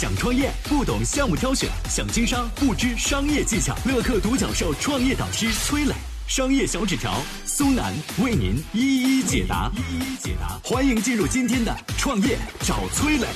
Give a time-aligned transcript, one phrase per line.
[0.00, 3.76] 想创业不懂项目挑选，想经商不知商业技巧。
[3.84, 5.92] 乐客独角兽创业导师崔磊，
[6.26, 7.92] 商业小纸条苏南
[8.24, 9.70] 为您一一解答。
[9.76, 13.26] 一一解答，欢迎进入今天的创业找崔磊。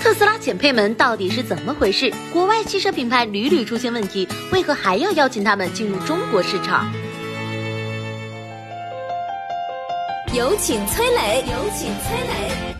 [0.00, 2.14] 特斯拉减配门到底是怎么回事？
[2.32, 6.88] 国外汽车品牌屡屡出现问题，为何还要邀请他们进入中国市场？
[10.32, 12.71] 有请崔磊，有请崔磊。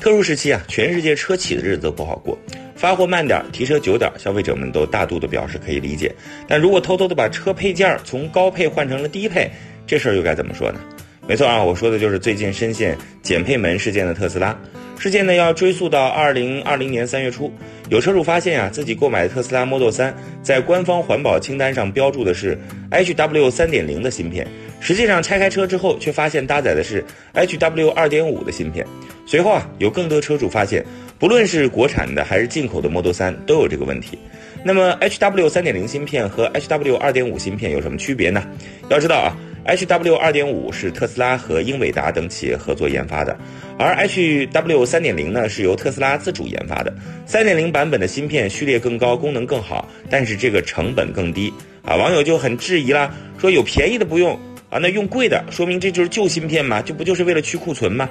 [0.00, 2.38] 特殊时期啊，全世界车企的日子都不好过，
[2.74, 6.10] 发货慢点，提车久点，消费者们都大度的表示可以理解。
[6.48, 9.50] 但如果偷偷的把车配件从高配换成了低配，
[9.86, 10.80] 这事儿又该怎么说呢？
[11.28, 14.58] 没错啊，我说的就是最近深陷减配门事件的特斯拉。
[14.98, 17.52] 事件呢要追溯到二零二零年三月初，
[17.90, 22.58] 有车主发现啊，自己购买的特斯拉 Model 3在官方环保清单上标注的是
[22.90, 24.46] HW 三点零的芯片。
[24.80, 27.04] 实际上拆开车之后，却发现搭载的是
[27.34, 28.86] HW 二点五的芯片。
[29.30, 30.84] 随后啊，有更多车主发现，
[31.16, 34.18] 不论是国产的还是进口的 Model 3都有这个问题。
[34.64, 38.42] 那么 HW 三点零芯片和 HW 二点五芯片有什么区别呢？
[38.88, 39.36] 要知道啊
[39.68, 43.38] ，HW 二点五是特斯拉和英伟达等企业合作研发的，
[43.78, 46.92] 而 HW 三点零呢是由特斯拉自主研发的。
[47.24, 51.52] 三点零版本的芯片序列更高，功能更好，但是这个成本更低
[51.84, 51.94] 啊。
[51.94, 54.36] 网友就很质疑啦，说有便宜的不用。
[54.70, 56.80] 啊，那用贵的，说明这就是旧芯片嘛？
[56.80, 58.08] 这不就是为了去库存吗？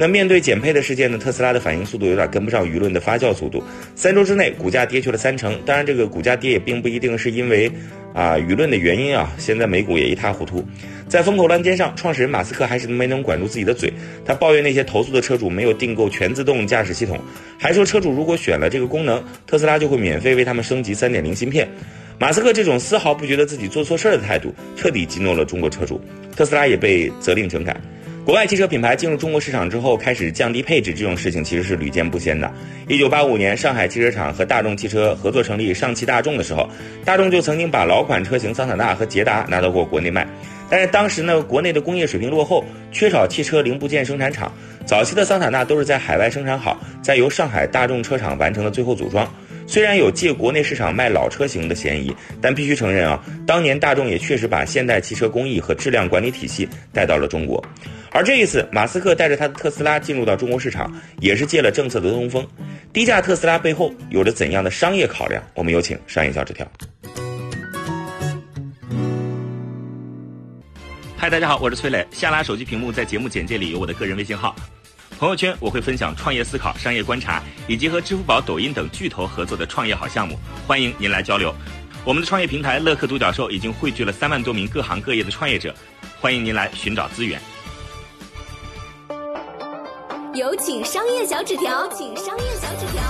[0.00, 1.18] 那面对减配的事件呢？
[1.18, 3.60] 特斯拉的反应速度有点跟不上舆论的发酵速度，
[3.96, 5.60] 三周之内股价跌去了三成。
[5.66, 7.68] 当然，这个股价跌也并不一定是因为
[8.14, 9.34] 啊舆论的原因啊。
[9.38, 10.64] 现在美股也一塌糊涂，
[11.08, 13.92] 在风口浪尖上，创始人马斯克还是没能管住自己的嘴。
[14.24, 17.18] 他抱怨那些投诉的车主没有订购全自动驾驶系统，
[17.58, 21.68] 还说车主如果选了这个功能，特斯拉就会免费为他们升级三点零芯片。
[22.20, 26.00] 马斯克这种丝毫不觉得自己做错事儿的态度，彻底激怒了中国车主，
[26.36, 27.76] 特斯拉也被责令整改。
[28.28, 32.52] 国外汽车品牌进入中国市场之后，开始降低配置，这种事情其实是屡见不鲜的。
[32.86, 36.68] 一九八五年，上海汽车厂和大众汽车合作成立上汽大众的时候，
[37.06, 40.28] 大众就曾经把老款车型桑塔纳和捷达拿到过国内卖，
[40.68, 44.52] 但是当时呢，国内的工业水平落后，缺少汽车零部件生产厂，
[44.84, 49.26] 早期的桑塔纳都是在海外生产好，再由上海大众车厂完成了最后组装。
[49.66, 57.64] 虽然有借国内市场卖老车型的嫌疑，但必须承认啊，当年大众也确实把现代汽车工艺和质量管理体系带到了中国。
[58.10, 62.46] 而这一次，马斯克带着他的特斯拉进入到中国市场，也是借了政策的东风。
[62.92, 65.42] 低价特斯拉背后有着怎样的商业考量？
[65.54, 66.66] 我们有请商业小纸条。
[71.16, 72.06] 嗨，大家好，我是崔磊。
[72.10, 74.56] 下拉手机屏幕，在节目简介里有我的个人微信号。
[75.18, 81.54] 朋友圈我会分享创业思考、商业观察，以及和支付宝、抖音等巨头合作的创业好项目，欢迎您来交流。
[82.04, 85.74] 我们的创业平台乐客独角兽已经汇聚了三万多名各行各业的创业者，
[86.18, 87.38] 欢迎您来寻找资源。
[90.38, 93.02] 有请商业小纸条，请商业小纸条。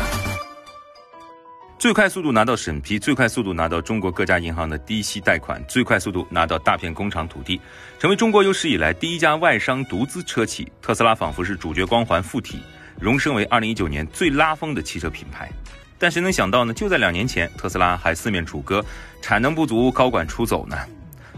[1.79, 7.61] 最快速度拿到审批，最快速度拿到中国各家银行的低息贷款，最快速度拿到大片工厂土地，
[7.99, 10.73] 成为中国有史以来第一家外商独资车企。
[10.81, 12.63] 特斯拉仿佛是主角光环附体，
[12.99, 15.51] 荣升为二零一九年最拉风的汽车品牌。
[15.99, 16.73] 但谁能想到呢？
[16.73, 18.83] 就在两年前，特斯拉还四面楚歌，
[19.21, 20.79] 产能不足，高管出走呢。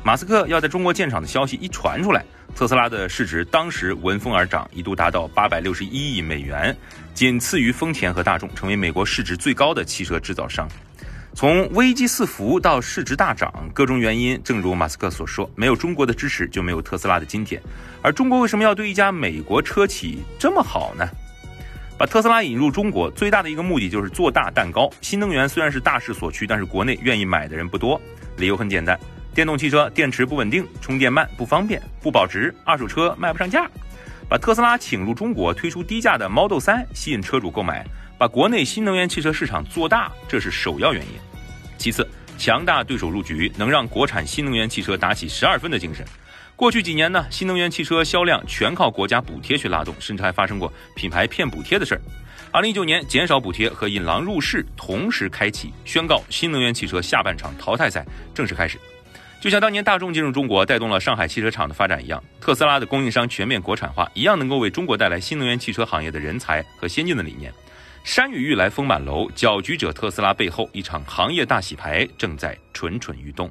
[0.05, 2.25] 马斯克要在中国建厂的消息一传出来，
[2.55, 6.77] 特斯拉的市值当时闻风而涨，一度达到八百六十一亿美元，
[7.15, 10.69] 仅次于丰田和大众，成为美国市值最高的汽车制造商。
[11.33, 17.63] 从危机四伏到市值大涨，各种原因，正如马斯克所说，没有中国的支持，就没有特斯拉的今天。
[18.03, 21.09] 而中国为什么要对一家美国车企这么好呢？
[21.97, 24.91] 把特斯拉引入中国，最大的一个目的就是做大蛋糕。
[25.01, 28.01] 新能源虽然是大势所趋，但是国内愿意买的人不多，
[28.37, 28.99] 理由很简单。
[29.35, 33.71] 电动汽车电池不稳定，充电慢，不方便，不保值，二手车卖不上价。
[34.29, 37.85] 把特斯拉请入中国，推出低价的 Model 3，吸引车主购买，
[38.19, 41.13] 把国内新能源汽车市场做大，这是首要原因。
[41.79, 42.09] 其次，
[42.39, 46.05] 强大对手入局，能让国产新能源汽车打起十二分的精神。
[46.55, 52.01] 过去几年呢，新能源汽车销量全靠国家补贴去拉动，甚至还发生过品牌骗补贴的事儿。
[52.53, 58.05] 二零一九年，减少补贴和引狼入室同时开启，宣告新能源汽车下半场淘汰赛
[58.35, 58.79] 正式开始。
[59.41, 67.51] 就像当年大众进入中国带动了上海汽车厂的发展一样，特斯拉的供应商全面国产化一样能够为中国带来新能源汽车行业的人才和先进的理念。
[68.05, 73.51] 山雨欲来风满楼，搅局者特斯拉背后一场行业大洗牌正在蠢蠢欲动。